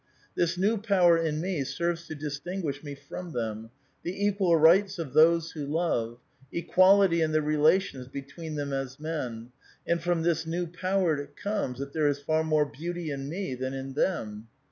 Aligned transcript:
This 0.33 0.57
new 0.57 0.77
power 0.77 1.15
in 1.15 1.39
me 1.39 1.63
serves 1.63 2.07
Jo 2.07 2.15
distinguish 2.15 2.83
me 2.83 2.95
from 2.95 3.33
them,— 3.33 3.69
the 4.03 4.25
equal 4.25 4.55
rights 4.57 4.97
of 4.97 5.13
those 5.13 5.51
who 5.51 5.63
love, 5.63 6.17
equality 6.51 7.21
in 7.21 7.33
the 7.33 7.41
relations 7.43 8.07
between 8.07 8.55
them 8.55 8.73
as 8.73 8.99
men,— 8.99 9.51
and 9.87 10.01
from 10.01 10.23
this 10.23 10.47
new 10.47 10.65
power 10.65 11.19
it 11.19 11.35
comes 11.35 11.77
that 11.77 11.93
there 11.93 12.07
is 12.07 12.17
far 12.19 12.43
more 12.43 12.65
beaut}* 12.65 12.97
in 12.97 13.29
me 13.29 13.53
than 13.53 13.75
in 13.75 13.93
them. 13.93 14.47